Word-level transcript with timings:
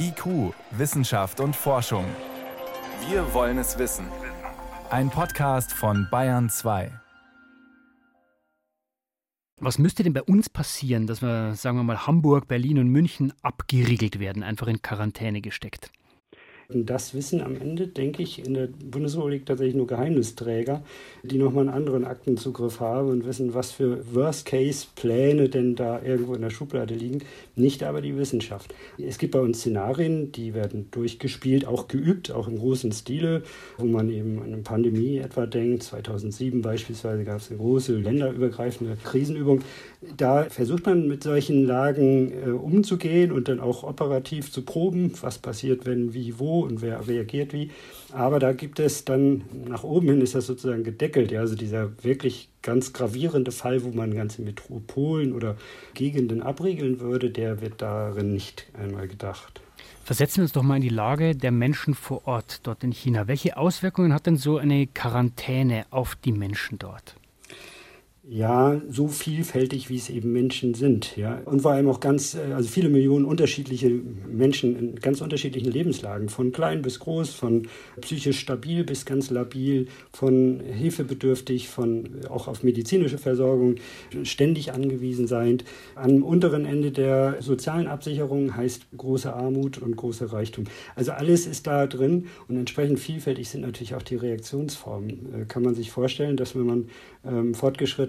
IQ, 0.00 0.54
Wissenschaft 0.70 1.40
und 1.40 1.54
Forschung. 1.54 2.04
Wir 3.08 3.34
wollen 3.34 3.58
es 3.58 3.78
wissen. 3.78 4.06
Ein 4.90 5.10
Podcast 5.10 5.72
von 5.72 6.08
Bayern 6.10 6.48
2. 6.48 6.90
Was 9.60 9.78
müsste 9.78 10.04
denn 10.04 10.12
bei 10.12 10.22
uns 10.22 10.48
passieren, 10.48 11.06
dass 11.06 11.20
wir, 11.20 11.54
sagen 11.54 11.76
wir 11.76 11.82
mal, 11.82 12.06
Hamburg, 12.06 12.48
Berlin 12.48 12.78
und 12.78 12.88
München 12.88 13.32
abgeriegelt 13.42 14.18
werden, 14.20 14.42
einfach 14.42 14.68
in 14.68 14.80
Quarantäne 14.80 15.40
gesteckt? 15.40 15.90
Und 16.70 16.90
das 16.90 17.14
wissen 17.14 17.40
am 17.40 17.56
Ende, 17.56 17.86
denke 17.86 18.22
ich, 18.22 18.44
in 18.44 18.52
der 18.52 18.66
Bundesrepublik 18.66 19.46
tatsächlich 19.46 19.74
nur 19.74 19.86
Geheimnisträger, 19.86 20.82
die 21.22 21.38
nochmal 21.38 21.66
einen 21.66 21.74
anderen 21.74 22.04
Aktenzugriff 22.04 22.80
haben 22.80 23.08
und 23.08 23.24
wissen, 23.24 23.54
was 23.54 23.70
für 23.70 24.04
Worst-Case-Pläne 24.14 25.48
denn 25.48 25.76
da 25.76 26.02
irgendwo 26.02 26.34
in 26.34 26.42
der 26.42 26.50
Schublade 26.50 26.94
liegen. 26.94 27.20
Nicht 27.56 27.84
aber 27.84 28.02
die 28.02 28.18
Wissenschaft. 28.18 28.74
Es 28.98 29.16
gibt 29.16 29.32
bei 29.32 29.40
uns 29.40 29.60
Szenarien, 29.60 30.30
die 30.30 30.52
werden 30.52 30.88
durchgespielt, 30.90 31.66
auch 31.66 31.88
geübt, 31.88 32.30
auch 32.32 32.48
im 32.48 32.58
großen 32.58 32.92
Stile, 32.92 33.44
wo 33.78 33.86
man 33.86 34.10
eben 34.10 34.38
an 34.38 34.52
eine 34.52 34.58
Pandemie 34.58 35.16
etwa 35.16 35.46
denkt. 35.46 35.84
2007 35.84 36.60
beispielsweise 36.60 37.24
gab 37.24 37.38
es 37.38 37.48
eine 37.48 37.60
große 37.60 37.96
länderübergreifende 37.96 38.98
Krisenübung. 39.02 39.62
Da 40.18 40.44
versucht 40.44 40.84
man 40.84 41.08
mit 41.08 41.22
solchen 41.22 41.64
Lagen 41.64 42.30
äh, 42.30 42.50
umzugehen 42.50 43.32
und 43.32 43.48
dann 43.48 43.58
auch 43.58 43.84
operativ 43.84 44.52
zu 44.52 44.60
proben, 44.60 45.12
was 45.22 45.38
passiert, 45.38 45.86
wenn, 45.86 46.12
wie, 46.12 46.38
wo 46.38 46.57
und 46.60 46.82
wer 46.82 47.06
reagiert 47.06 47.52
wie. 47.52 47.70
Aber 48.12 48.38
da 48.38 48.52
gibt 48.52 48.80
es 48.80 49.04
dann, 49.04 49.44
nach 49.66 49.84
oben 49.84 50.08
hin 50.08 50.20
ist 50.20 50.34
das 50.34 50.46
sozusagen 50.46 50.84
gedeckelt. 50.84 51.30
Ja, 51.30 51.40
also 51.40 51.54
dieser 51.54 51.92
wirklich 52.02 52.48
ganz 52.62 52.92
gravierende 52.92 53.52
Fall, 53.52 53.84
wo 53.84 53.90
man 53.90 54.14
ganze 54.14 54.42
Metropolen 54.42 55.32
oder 55.32 55.56
Gegenden 55.94 56.42
abriegeln 56.42 57.00
würde, 57.00 57.30
der 57.30 57.60
wird 57.60 57.82
darin 57.82 58.32
nicht 58.32 58.66
einmal 58.74 59.08
gedacht. 59.08 59.60
Versetzen 60.04 60.38
wir 60.38 60.44
uns 60.44 60.52
doch 60.52 60.62
mal 60.62 60.76
in 60.76 60.82
die 60.82 60.88
Lage 60.88 61.36
der 61.36 61.52
Menschen 61.52 61.94
vor 61.94 62.26
Ort 62.26 62.66
dort 62.66 62.82
in 62.82 62.92
China. 62.92 63.28
Welche 63.28 63.58
Auswirkungen 63.58 64.14
hat 64.14 64.26
denn 64.26 64.36
so 64.36 64.56
eine 64.56 64.86
Quarantäne 64.86 65.84
auf 65.90 66.16
die 66.16 66.32
Menschen 66.32 66.78
dort? 66.78 67.14
Ja, 68.30 68.78
so 68.90 69.08
vielfältig, 69.08 69.88
wie 69.88 69.96
es 69.96 70.10
eben 70.10 70.32
Menschen 70.32 70.74
sind. 70.74 71.16
Ja. 71.16 71.40
Und 71.46 71.62
vor 71.62 71.70
allem 71.70 71.88
auch 71.88 71.98
ganz, 71.98 72.34
äh, 72.34 72.52
also 72.52 72.68
viele 72.68 72.90
Millionen 72.90 73.24
unterschiedliche 73.24 73.88
Menschen 73.88 74.78
in 74.78 74.96
ganz 74.96 75.22
unterschiedlichen 75.22 75.72
Lebenslagen, 75.72 76.28
von 76.28 76.52
klein 76.52 76.82
bis 76.82 76.98
groß, 76.98 77.30
von 77.30 77.68
psychisch 78.02 78.38
stabil 78.38 78.84
bis 78.84 79.06
ganz 79.06 79.30
labil, 79.30 79.86
von 80.12 80.60
hilfebedürftig, 80.60 81.70
von 81.70 82.04
äh, 82.04 82.26
auch 82.26 82.48
auf 82.48 82.62
medizinische 82.62 83.16
Versorgung 83.16 83.76
ständig 84.24 84.74
angewiesen 84.74 85.26
sein. 85.26 85.62
Am 85.94 86.22
unteren 86.22 86.66
Ende 86.66 86.90
der 86.90 87.36
sozialen 87.40 87.86
Absicherung 87.86 88.54
heißt 88.54 88.88
große 88.94 89.32
Armut 89.32 89.78
und 89.78 89.96
große 89.96 90.34
Reichtum. 90.34 90.64
Also 90.96 91.12
alles 91.12 91.46
ist 91.46 91.66
da 91.66 91.86
drin 91.86 92.26
und 92.46 92.58
entsprechend 92.58 93.00
vielfältig 93.00 93.48
sind 93.48 93.62
natürlich 93.62 93.94
auch 93.94 94.02
die 94.02 94.16
Reaktionsformen. 94.16 95.10
Äh, 95.32 95.44
kann 95.46 95.62
man 95.62 95.74
sich 95.74 95.90
vorstellen, 95.90 96.36
dass 96.36 96.54
wenn 96.54 96.66
man 96.66 96.88
ähm, 97.24 97.54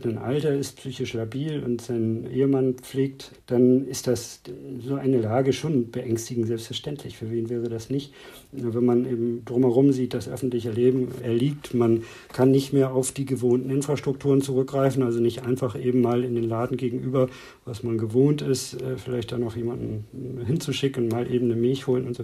fortgeschrittenen 0.09 0.17
Alter 0.17 0.53
ist, 0.53 0.77
psychisch 0.77 1.13
labil 1.13 1.63
und 1.63 1.81
seinen 1.81 2.29
Ehemann 2.31 2.75
pflegt, 2.75 3.31
dann 3.47 3.87
ist 3.87 4.07
das 4.07 4.41
so 4.85 4.95
eine 4.95 5.19
Lage 5.19 5.53
schon 5.53 5.91
beängstigend, 5.91 6.47
selbstverständlich. 6.47 7.17
Für 7.17 7.29
wen 7.29 7.49
wäre 7.49 7.69
das 7.69 7.89
nicht? 7.89 8.13
Wenn 8.51 8.85
man 8.85 9.05
eben 9.05 9.43
drumherum 9.45 9.91
sieht, 9.91 10.13
das 10.13 10.27
öffentliche 10.27 10.71
Leben 10.71 11.09
erliegt, 11.23 11.73
man 11.73 12.03
kann 12.33 12.51
nicht 12.51 12.73
mehr 12.73 12.93
auf 12.93 13.11
die 13.11 13.25
gewohnten 13.25 13.69
Infrastrukturen 13.69 14.41
zurückgreifen, 14.41 15.03
also 15.03 15.19
nicht 15.19 15.43
einfach 15.43 15.79
eben 15.79 16.01
mal 16.01 16.23
in 16.23 16.35
den 16.35 16.45
Laden 16.45 16.77
gegenüber, 16.77 17.29
was 17.65 17.83
man 17.83 17.97
gewohnt 17.97 18.41
ist, 18.41 18.81
äh, 18.81 18.97
vielleicht 18.97 19.31
da 19.31 19.37
noch 19.37 19.55
jemanden 19.55 20.05
hinzuschicken, 20.45 21.07
mal 21.07 21.31
eben 21.31 21.45
eine 21.45 21.55
Milch 21.55 21.87
holen 21.87 22.07
und 22.07 22.15
so. 22.15 22.23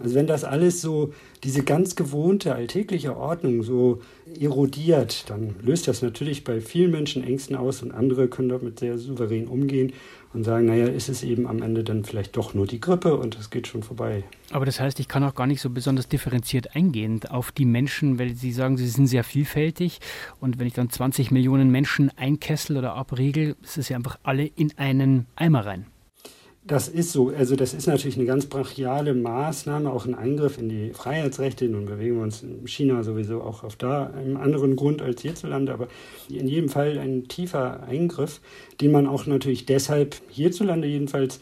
Also 0.00 0.14
wenn 0.14 0.28
das 0.28 0.44
alles 0.44 0.80
so, 0.80 1.12
diese 1.42 1.64
ganz 1.64 1.96
gewohnte 1.96 2.54
alltägliche 2.54 3.16
Ordnung 3.16 3.64
so 3.64 4.00
erodiert, 4.38 5.28
dann 5.28 5.56
löst 5.60 5.88
das 5.88 6.02
natürlich 6.02 6.44
bei 6.44 6.60
vielen 6.60 6.92
Menschen 6.92 7.24
Ängsten 7.24 7.56
aus 7.56 7.82
und 7.82 7.90
andere 7.90 8.28
können 8.28 8.48
damit 8.48 8.78
sehr 8.78 8.96
souverän 8.96 9.48
umgehen 9.48 9.92
und 10.32 10.44
sagen, 10.44 10.66
naja, 10.66 10.86
ist 10.86 11.08
es 11.08 11.24
eben 11.24 11.48
am 11.48 11.62
Ende 11.62 11.82
dann 11.82 12.04
vielleicht 12.04 12.36
doch 12.36 12.54
nur 12.54 12.66
die 12.66 12.80
Grippe 12.80 13.16
und 13.16 13.36
es 13.38 13.50
geht 13.50 13.66
schon 13.66 13.82
vorbei. 13.82 14.22
Aber 14.52 14.66
das 14.66 14.78
heißt, 14.78 15.00
ich 15.00 15.08
kann 15.08 15.24
auch 15.24 15.34
gar 15.34 15.48
nicht 15.48 15.60
so 15.60 15.70
besonders 15.70 16.08
differenziert 16.08 16.76
eingehen 16.76 17.20
auf 17.28 17.50
die 17.50 17.64
Menschen, 17.64 18.20
weil 18.20 18.34
Sie 18.34 18.52
sagen, 18.52 18.76
sie 18.76 18.86
sind 18.86 19.08
sehr 19.08 19.24
vielfältig 19.24 19.98
und 20.38 20.60
wenn 20.60 20.68
ich 20.68 20.74
dann 20.74 20.90
20 20.90 21.32
Millionen 21.32 21.70
Menschen 21.70 22.10
einkessel 22.16 22.76
oder 22.76 22.94
abriegel, 22.94 23.56
ist 23.62 23.78
es 23.78 23.88
ja 23.88 23.96
einfach 23.96 24.18
alle 24.22 24.46
in 24.46 24.76
einen 24.76 25.26
Eimer 25.34 25.66
rein. 25.66 25.86
Das 26.68 26.86
ist 26.86 27.12
so. 27.12 27.30
Also 27.30 27.56
das 27.56 27.72
ist 27.72 27.86
natürlich 27.86 28.18
eine 28.18 28.26
ganz 28.26 28.44
brachiale 28.44 29.14
Maßnahme, 29.14 29.90
auch 29.90 30.04
ein 30.04 30.14
Eingriff 30.14 30.58
in 30.58 30.68
die 30.68 30.90
Freiheitsrechte. 30.92 31.66
Nun 31.66 31.86
bewegen 31.86 32.16
wir 32.16 32.22
uns 32.24 32.42
in 32.42 32.68
China 32.68 33.02
sowieso 33.02 33.40
auch 33.40 33.64
auf 33.64 33.76
da 33.76 34.08
einem 34.08 34.36
anderen 34.36 34.76
Grund 34.76 35.00
als 35.00 35.22
hierzulande, 35.22 35.72
aber 35.72 35.88
in 36.28 36.46
jedem 36.46 36.68
Fall 36.68 36.98
ein 36.98 37.26
tiefer 37.26 37.84
Eingriff, 37.84 38.42
den 38.82 38.92
man 38.92 39.06
auch 39.06 39.24
natürlich 39.24 39.64
deshalb 39.64 40.16
hierzulande 40.28 40.86
jedenfalls 40.86 41.40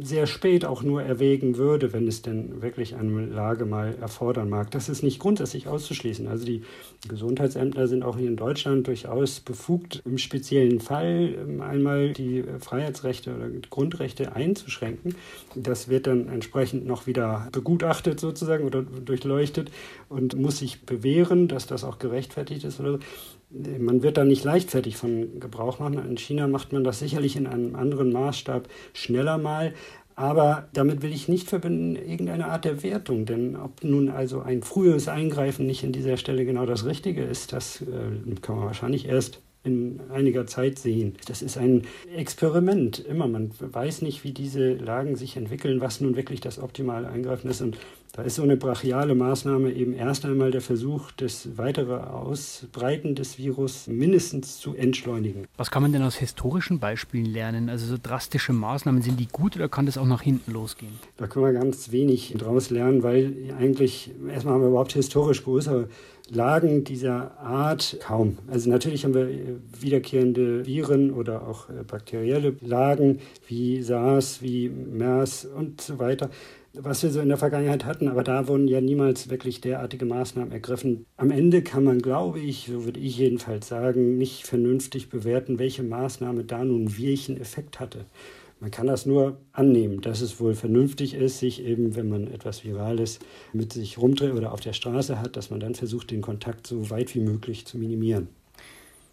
sehr 0.00 0.26
spät 0.26 0.64
auch 0.64 0.82
nur 0.82 1.02
erwägen 1.02 1.56
würde, 1.56 1.92
wenn 1.92 2.06
es 2.06 2.22
denn 2.22 2.62
wirklich 2.62 2.96
eine 2.96 3.26
Lage 3.26 3.64
mal 3.64 3.94
erfordern 4.00 4.48
mag. 4.48 4.70
Das 4.70 4.88
ist 4.88 5.02
nicht 5.02 5.18
grundsätzlich 5.18 5.68
auszuschließen. 5.68 6.26
Also 6.28 6.44
die 6.44 6.62
Gesundheitsämter 7.08 7.88
sind 7.88 8.02
auch 8.02 8.16
hier 8.16 8.28
in 8.28 8.36
Deutschland 8.36 8.86
durchaus 8.86 9.40
befugt, 9.40 10.02
im 10.04 10.18
speziellen 10.18 10.80
Fall 10.80 11.34
ähm, 11.38 11.60
einmal 11.60 12.12
die 12.12 12.44
Freiheitsrechte 12.58 13.34
oder 13.34 13.48
Grundrechte 13.70 14.34
einzuschränken. 14.34 15.14
Das 15.54 15.88
wird 15.88 16.06
dann 16.06 16.28
entsprechend 16.28 16.86
noch 16.86 17.06
wieder 17.06 17.48
begutachtet 17.52 18.20
sozusagen 18.20 18.64
oder 18.64 18.82
durchleuchtet 18.82 19.70
und 20.08 20.36
muss 20.36 20.58
sich 20.58 20.82
bewähren, 20.82 21.48
dass 21.48 21.66
das 21.66 21.84
auch 21.84 21.98
gerechtfertigt 21.98 22.64
ist 22.64 22.80
oder 22.80 22.92
so 22.92 22.98
man 23.50 24.02
wird 24.02 24.16
da 24.16 24.24
nicht 24.24 24.44
leichtfertig 24.44 24.96
von 24.96 25.38
Gebrauch 25.38 25.78
machen. 25.78 25.98
In 26.04 26.16
China 26.16 26.48
macht 26.48 26.72
man 26.72 26.82
das 26.82 26.98
sicherlich 26.98 27.36
in 27.36 27.46
einem 27.46 27.76
anderen 27.76 28.12
Maßstab 28.12 28.68
schneller 28.92 29.38
mal. 29.38 29.72
Aber 30.16 30.68
damit 30.72 31.02
will 31.02 31.12
ich 31.12 31.28
nicht 31.28 31.46
verbinden 31.46 31.94
irgendeine 31.94 32.46
Art 32.46 32.64
der 32.64 32.82
Wertung, 32.82 33.26
denn 33.26 33.54
ob 33.54 33.84
nun 33.84 34.08
also 34.08 34.40
ein 34.40 34.62
frühes 34.62 35.08
Eingreifen 35.08 35.66
nicht 35.66 35.84
in 35.84 35.92
dieser 35.92 36.16
Stelle 36.16 36.46
genau 36.46 36.64
das 36.64 36.86
Richtige 36.86 37.22
ist, 37.22 37.52
das 37.52 37.82
äh, 37.82 38.34
kann 38.40 38.56
man 38.56 38.64
wahrscheinlich 38.64 39.06
erst 39.06 39.42
in 39.66 40.00
einiger 40.10 40.46
Zeit 40.46 40.78
sehen. 40.78 41.16
Das 41.26 41.42
ist 41.42 41.58
ein 41.58 41.82
Experiment 42.14 42.98
immer. 42.98 43.26
Man 43.26 43.50
weiß 43.58 44.02
nicht, 44.02 44.24
wie 44.24 44.32
diese 44.32 44.74
Lagen 44.74 45.16
sich 45.16 45.36
entwickeln, 45.36 45.80
was 45.80 46.00
nun 46.00 46.16
wirklich 46.16 46.40
das 46.40 46.58
optimale 46.58 47.08
Eingreifen 47.08 47.50
ist. 47.50 47.60
Und 47.60 47.76
da 48.16 48.22
ist 48.22 48.36
so 48.36 48.42
eine 48.42 48.56
brachiale 48.56 49.14
Maßnahme 49.14 49.72
eben 49.72 49.92
erst 49.92 50.24
einmal 50.24 50.50
der 50.50 50.62
Versuch, 50.62 51.10
das 51.12 51.58
weitere 51.58 51.96
Ausbreiten 51.96 53.14
des 53.14 53.36
Virus 53.36 53.88
mindestens 53.88 54.58
zu 54.58 54.74
entschleunigen. 54.74 55.46
Was 55.58 55.70
kann 55.70 55.82
man 55.82 55.92
denn 55.92 56.02
aus 56.02 56.16
historischen 56.16 56.78
Beispielen 56.78 57.26
lernen? 57.26 57.68
Also 57.68 57.84
so 57.84 57.96
drastische 58.02 58.54
Maßnahmen, 58.54 59.02
sind 59.02 59.20
die 59.20 59.28
gut 59.30 59.56
oder 59.56 59.68
kann 59.68 59.84
das 59.84 59.98
auch 59.98 60.06
nach 60.06 60.22
hinten 60.22 60.52
losgehen? 60.52 60.92
Da 61.18 61.26
können 61.26 61.44
wir 61.44 61.52
ganz 61.52 61.92
wenig 61.92 62.34
draus 62.38 62.70
lernen, 62.70 63.02
weil 63.02 63.34
eigentlich 63.58 64.12
erstmal 64.32 64.54
haben 64.54 64.62
wir 64.62 64.68
überhaupt 64.68 64.94
historisch 64.94 65.44
größere 65.44 65.88
Lagen 66.28 66.84
dieser 66.84 67.38
Art 67.38 67.98
kaum. 68.00 68.38
Also 68.48 68.68
natürlich 68.68 69.04
haben 69.04 69.14
wir 69.14 69.28
wiederkehrende 69.80 70.66
Viren 70.66 71.12
oder 71.12 71.46
auch 71.46 71.68
bakterielle 71.86 72.56
Lagen 72.60 73.20
wie 73.46 73.82
SARS, 73.82 74.42
wie 74.42 74.68
MERS 74.68 75.44
und 75.44 75.80
so 75.80 75.98
weiter 75.98 76.30
was 76.78 77.02
wir 77.02 77.10
so 77.10 77.20
in 77.20 77.28
der 77.28 77.38
Vergangenheit 77.38 77.84
hatten, 77.84 78.08
aber 78.08 78.22
da 78.22 78.48
wurden 78.48 78.68
ja 78.68 78.80
niemals 78.80 79.30
wirklich 79.30 79.60
derartige 79.60 80.04
Maßnahmen 80.04 80.52
ergriffen. 80.52 81.06
Am 81.16 81.30
Ende 81.30 81.62
kann 81.62 81.84
man, 81.84 82.00
glaube 82.00 82.40
ich, 82.40 82.66
so 82.70 82.84
würde 82.84 83.00
ich 83.00 83.16
jedenfalls 83.18 83.68
sagen, 83.68 84.18
nicht 84.18 84.46
vernünftig 84.46 85.08
bewerten, 85.08 85.58
welche 85.58 85.82
Maßnahme 85.82 86.44
da 86.44 86.64
nun 86.64 86.98
welchen 86.98 87.40
Effekt 87.40 87.80
hatte. 87.80 88.04
Man 88.58 88.70
kann 88.70 88.86
das 88.86 89.04
nur 89.04 89.38
annehmen, 89.52 90.00
dass 90.00 90.22
es 90.22 90.40
wohl 90.40 90.54
vernünftig 90.54 91.12
ist, 91.12 91.40
sich 91.40 91.62
eben, 91.62 91.94
wenn 91.94 92.08
man 92.08 92.26
etwas 92.26 92.64
Virales 92.64 93.18
mit 93.52 93.74
sich 93.74 93.98
rumdreht 93.98 94.32
oder 94.32 94.52
auf 94.52 94.60
der 94.60 94.72
Straße 94.72 95.20
hat, 95.20 95.36
dass 95.36 95.50
man 95.50 95.60
dann 95.60 95.74
versucht, 95.74 96.10
den 96.10 96.22
Kontakt 96.22 96.66
so 96.66 96.88
weit 96.88 97.14
wie 97.14 97.20
möglich 97.20 97.66
zu 97.66 97.76
minimieren. 97.76 98.28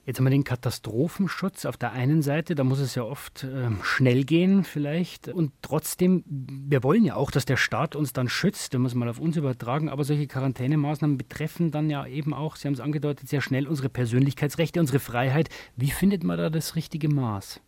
Jetzt 0.05 0.17
haben 0.17 0.25
wir 0.25 0.31
den 0.31 0.43
Katastrophenschutz 0.43 1.65
auf 1.65 1.77
der 1.77 1.93
einen 1.93 2.21
Seite, 2.21 2.55
da 2.55 2.65
muss 2.65 2.79
es 2.79 2.95
ja 2.95 3.03
oft 3.03 3.45
äh, 3.45 3.69
schnell 3.83 4.25
gehen 4.25 4.65
vielleicht. 4.65 5.29
Und 5.29 5.53
trotzdem, 5.61 6.23
wir 6.25 6.83
wollen 6.83 7.05
ja 7.05 7.15
auch, 7.15 7.31
dass 7.31 7.45
der 7.45 7.55
Staat 7.55 7.95
uns 7.95 8.11
dann 8.11 8.27
schützt, 8.27 8.73
wenn 8.73 8.81
wir 8.81 8.87
es 8.87 8.95
mal 8.95 9.07
auf 9.07 9.19
uns 9.19 9.37
übertragen. 9.37 9.87
Aber 9.87 10.03
solche 10.03 10.27
Quarantänemaßnahmen 10.27 11.17
betreffen 11.17 11.71
dann 11.71 11.89
ja 11.89 12.05
eben 12.05 12.33
auch, 12.33 12.57
Sie 12.57 12.67
haben 12.67 12.73
es 12.73 12.81
angedeutet, 12.81 13.29
sehr 13.29 13.41
schnell 13.41 13.65
unsere 13.65 13.87
Persönlichkeitsrechte, 13.87 14.81
unsere 14.81 14.99
Freiheit. 14.99 15.49
Wie 15.77 15.91
findet 15.91 16.25
man 16.25 16.37
da 16.37 16.49
das 16.49 16.75
richtige 16.75 17.07
Maß? 17.07 17.61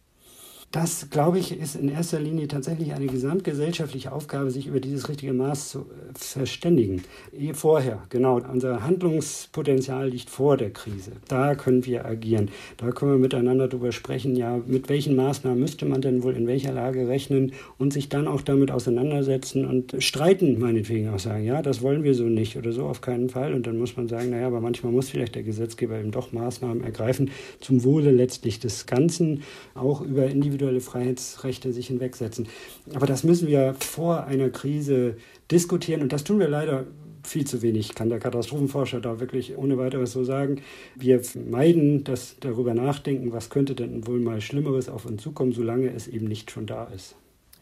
Das, 0.71 1.09
glaube 1.09 1.39
ich, 1.39 1.57
ist 1.57 1.75
in 1.75 1.87
erster 1.87 2.19
Linie 2.19 2.49
tatsächlich 2.49 2.93
eine 2.93 3.05
gesamtgesellschaftliche 3.05 4.11
Aufgabe, 4.11 4.51
sich 4.51 4.67
über 4.67 4.81
dieses 4.81 5.07
richtige 5.07 5.31
Maß 5.31 5.69
zu 5.69 5.79
äh, 5.79 5.83
verständigen. 6.15 7.01
Ehe 7.31 7.53
vorher, 7.53 8.03
genau. 8.09 8.41
Unser 8.51 8.83
Handlungspotenzial 8.83 10.09
liegt 10.09 10.29
vor 10.29 10.57
der 10.57 10.71
Krise. 10.71 11.13
Da 11.29 11.55
können 11.55 11.85
wir 11.85 12.05
agieren. 12.05 12.49
Da 12.75 12.91
können 12.91 13.11
wir 13.11 13.17
miteinander 13.19 13.69
darüber 13.69 13.93
sprechen, 13.93 14.35
ja, 14.35 14.59
mit 14.67 14.89
welchen 14.89 15.15
Maßnahmen 15.15 15.57
müsste 15.57 15.85
man 15.85 16.01
denn 16.01 16.23
wohl 16.23 16.35
in 16.35 16.45
welcher 16.45 16.73
Lage 16.73 17.07
rechnen 17.07 17.53
und 17.77 17.93
sich 17.93 18.09
dann 18.09 18.27
auch 18.27 18.41
damit 18.41 18.69
auseinandersetzen 18.69 19.65
und 19.65 19.95
streiten, 19.99 20.59
meinetwegen 20.59 21.07
auch 21.07 21.19
sagen, 21.19 21.45
ja, 21.45 21.61
das 21.61 21.83
wollen 21.83 22.03
wir 22.03 22.15
so 22.15 22.25
nicht 22.25 22.57
oder 22.57 22.73
so 22.73 22.85
auf 22.85 22.99
keinen 22.99 23.29
Fall. 23.29 23.53
Und 23.53 23.65
dann 23.65 23.77
muss 23.77 23.95
man 23.95 24.09
sagen, 24.09 24.31
naja, 24.31 24.47
aber 24.47 24.59
manchmal 24.59 24.91
muss 24.91 25.07
vielleicht 25.07 25.35
der 25.35 25.43
Gesetzgeber 25.43 25.97
eben 25.97 26.11
doch 26.11 26.33
Maßnahmen 26.33 26.83
ergreifen 26.83 27.31
zum 27.61 27.85
Wohle 27.85 28.11
letztlich 28.11 28.59
des 28.59 28.87
Ganzen, 28.87 29.43
auch 29.73 30.01
über 30.01 30.25
individuelle 30.25 30.64
Freiheitsrechte 30.81 31.73
sich 31.73 31.87
hinwegsetzen. 31.87 32.47
Aber 32.93 33.05
das 33.05 33.23
müssen 33.23 33.47
wir 33.47 33.75
vor 33.79 34.25
einer 34.25 34.49
Krise 34.49 35.17
diskutieren 35.51 36.01
und 36.01 36.11
das 36.13 36.23
tun 36.23 36.39
wir 36.39 36.47
leider 36.47 36.85
viel 37.23 37.45
zu 37.45 37.61
wenig, 37.61 37.95
kann 37.95 38.09
der 38.09 38.19
Katastrophenforscher 38.19 39.01
da 39.01 39.19
wirklich 39.19 39.57
ohne 39.57 39.77
weiteres 39.77 40.11
so 40.11 40.23
sagen. 40.23 40.61
Wir 40.95 41.21
meiden 41.49 42.03
das 42.03 42.35
darüber 42.39 42.73
nachdenken, 42.73 43.33
was 43.33 43.49
könnte 43.49 43.75
denn 43.75 44.05
wohl 44.07 44.19
mal 44.19 44.41
Schlimmeres 44.41 44.89
auf 44.89 45.05
uns 45.05 45.21
zukommen, 45.23 45.51
solange 45.51 45.91
es 45.91 46.07
eben 46.07 46.27
nicht 46.27 46.51
schon 46.51 46.67
da 46.67 46.85
ist. 46.85 47.15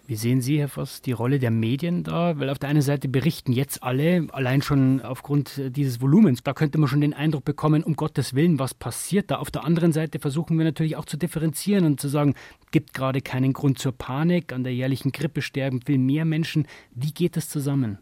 Wie 0.06 0.18
sehen 0.18 0.42
Sie, 0.42 0.60
Herr 0.60 0.68
Voss, 0.68 1.02
die 1.02 1.14
Rolle 1.14 1.40
der 1.40 1.50
Medien 1.50 2.04
da? 2.04 2.38
Weil 2.38 2.50
auf 2.50 2.60
der 2.60 2.68
einen 2.68 2.82
Seite 2.82 3.08
berichten 3.08 3.54
jetzt 3.54 3.82
alle, 3.84 4.28
allein 4.34 4.62
schon 4.62 5.00
aufgrund 5.00 5.62
dieses 5.78 6.02
Volumens, 6.02 6.44
da 6.44 6.54
könnte 6.54 6.78
man 6.78 6.90
schon 6.90 7.00
den 7.00 7.14
Eindruck 7.14 7.46
bekommen, 7.46 7.84
um 7.84 7.96
Gottes 7.96 8.34
Willen, 8.34 8.60
was 8.60 8.74
passiert 8.74 9.32
da? 9.32 9.38
Auf 9.38 9.50
der 9.50 9.64
anderen 9.64 9.94
Seite 9.94 10.20
versuchen 10.20 10.58
wir 10.58 10.66
natürlich 10.66 10.98
auch 10.98 11.06
zu 11.06 11.16
differenzieren 11.16 11.86
und 11.86 12.02
zu 12.02 12.10
sagen, 12.10 12.34
gibt 12.72 12.94
gerade 12.94 13.22
keinen 13.22 13.54
Grund 13.54 13.80
zur 13.80 13.94
Panik, 13.94 14.52
an 14.52 14.66
der 14.66 14.74
jährlichen 14.74 15.14
Grippe 15.14 15.42
sterben 15.42 15.80
viel 15.82 16.00
mehr 16.00 16.26
Menschen. 16.26 16.68
Wie 16.94 17.14
geht 17.14 17.38
das 17.38 17.48
zusammen? 17.48 17.98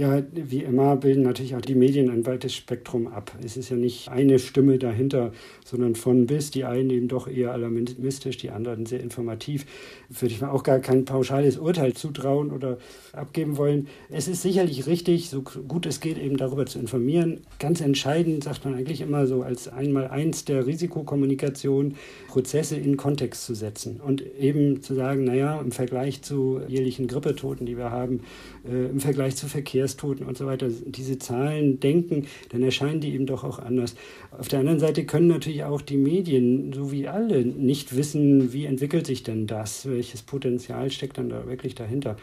Ja, 0.00 0.22
wie 0.32 0.62
immer 0.62 0.96
bilden 0.96 1.24
natürlich 1.24 1.54
auch 1.54 1.60
die 1.60 1.74
Medien 1.74 2.08
ein 2.08 2.24
weites 2.24 2.54
Spektrum 2.54 3.06
ab. 3.06 3.32
Es 3.44 3.58
ist 3.58 3.68
ja 3.68 3.76
nicht 3.76 4.08
eine 4.08 4.38
Stimme 4.38 4.78
dahinter, 4.78 5.30
sondern 5.62 5.94
von 5.94 6.24
bis. 6.24 6.50
Die 6.50 6.64
einen 6.64 6.88
eben 6.88 7.06
doch 7.06 7.28
eher 7.28 7.52
alarmistisch, 7.52 8.38
die 8.38 8.48
anderen 8.48 8.86
sehr 8.86 9.00
informativ. 9.00 9.66
Würde 10.08 10.32
ich 10.32 10.40
mir 10.40 10.52
auch 10.52 10.62
gar 10.62 10.78
kein 10.78 11.04
pauschales 11.04 11.58
Urteil 11.58 11.92
zutrauen 11.92 12.50
oder 12.50 12.78
abgeben 13.12 13.58
wollen. 13.58 13.88
Es 14.08 14.26
ist 14.26 14.40
sicherlich 14.40 14.86
richtig, 14.86 15.28
so 15.28 15.42
gut 15.42 15.84
es 15.84 16.00
geht, 16.00 16.16
eben 16.16 16.38
darüber 16.38 16.64
zu 16.64 16.78
informieren. 16.78 17.42
Ganz 17.58 17.82
entscheidend 17.82 18.44
sagt 18.44 18.64
man 18.64 18.72
eigentlich 18.72 19.02
immer 19.02 19.26
so 19.26 19.42
als 19.42 19.68
einmal 19.68 20.08
eins 20.08 20.46
der 20.46 20.66
Risikokommunikation, 20.66 21.96
Prozesse 22.28 22.76
in 22.76 22.96
Kontext 22.96 23.44
zu 23.44 23.54
setzen 23.54 24.00
und 24.00 24.24
eben 24.38 24.82
zu 24.82 24.94
sagen, 24.94 25.24
naja, 25.24 25.60
im 25.60 25.72
Vergleich 25.72 26.22
zu 26.22 26.62
jährlichen 26.68 27.06
Grippetoten, 27.06 27.66
die 27.66 27.76
wir 27.76 27.90
haben, 27.90 28.20
äh, 28.66 28.86
im 28.86 29.00
Vergleich 29.00 29.36
zu 29.36 29.46
Verkehrstoten 29.90 30.26
und 30.26 30.36
so 30.36 30.46
weiter, 30.46 30.68
diese 30.68 31.18
Zahlen 31.18 31.80
denken, 31.80 32.26
dann 32.50 32.62
erscheinen 32.62 33.00
die 33.00 33.14
eben 33.14 33.26
doch 33.26 33.44
auch 33.44 33.58
anders. 33.58 33.94
Auf 34.30 34.48
der 34.48 34.60
anderen 34.60 34.80
Seite 34.80 35.04
können 35.04 35.28
natürlich 35.28 35.64
auch 35.64 35.82
die 35.82 35.96
Medien, 35.96 36.72
so 36.72 36.92
wie 36.92 37.08
alle, 37.08 37.44
nicht 37.44 37.96
wissen, 37.96 38.52
wie 38.52 38.64
entwickelt 38.64 39.06
sich 39.06 39.22
denn 39.22 39.46
das, 39.46 39.86
welches 39.86 40.22
Potenzial 40.22 40.90
steckt 40.90 41.18
dann 41.18 41.28
da 41.28 41.46
wirklich 41.46 41.74
dahinter. 41.74 42.16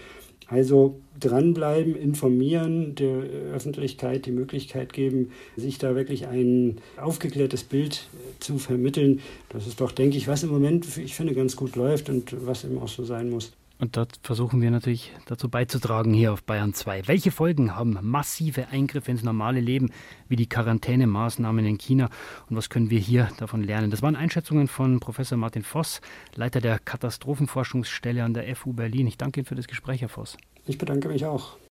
Also 0.49 1.01
dranbleiben, 1.19 1.93
informieren, 1.93 2.95
der 2.95 3.23
Öffentlichkeit 3.53 4.25
die 4.25 4.31
Möglichkeit 4.31 4.93
geben, 4.93 5.31
sich 5.57 5.77
da 5.77 5.93
wirklich 5.93 6.27
ein 6.27 6.77
aufgeklärtes 6.95 7.65
Bild 7.65 8.07
zu 8.39 8.57
vermitteln. 8.57 9.19
Das 9.49 9.67
ist 9.67 9.81
doch, 9.81 9.91
denke 9.91 10.15
ich, 10.15 10.29
was 10.29 10.43
im 10.43 10.49
Moment, 10.49 10.85
ich 10.97 11.15
finde, 11.15 11.33
ganz 11.33 11.57
gut 11.57 11.75
läuft 11.75 12.09
und 12.09 12.33
was 12.45 12.63
eben 12.63 12.77
auch 12.77 12.87
so 12.87 13.03
sein 13.03 13.29
muss. 13.29 13.51
Und 13.79 13.95
dort 13.95 14.19
versuchen 14.23 14.61
wir 14.61 14.71
natürlich 14.71 15.11
dazu 15.27 15.49
beizutragen 15.49 16.13
hier 16.13 16.33
auf 16.33 16.43
Bayern 16.43 16.73
2. 16.73 17.07
Welche 17.07 17.31
Folgen 17.31 17.75
haben 17.75 17.97
massive 18.01 18.69
Eingriffe 18.69 19.11
ins 19.11 19.23
normale 19.23 19.59
Leben, 19.59 19.91
wie 20.27 20.35
die 20.35 20.49
Quarantänemaßnahmen 20.49 21.65
in 21.65 21.77
China? 21.77 22.09
Und 22.49 22.55
was 22.55 22.69
können 22.69 22.89
wir 22.89 22.99
hier 22.99 23.29
davon 23.37 23.63
lernen? 23.63 23.91
Das 23.91 24.01
waren 24.01 24.15
Einschätzungen 24.15 24.67
von 24.67 24.99
Professor 24.99 25.37
Martin 25.37 25.63
Voss, 25.63 26.01
Leiter 26.35 26.59
der 26.59 26.79
Katastrophenforschungsstelle 26.79 28.23
an 28.23 28.33
der 28.33 28.55
FU 28.55 28.73
Berlin. 28.73 29.05
Ich 29.05 29.17
danke 29.17 29.41
Ihnen 29.41 29.45
für 29.45 29.55
das 29.55 29.67
Gespräch, 29.67 30.01
Herr 30.01 30.09
Voss. 30.09 30.37
Ich 30.65 30.77
bedanke 30.77 31.07
mich 31.07 31.25
auch. 31.25 31.57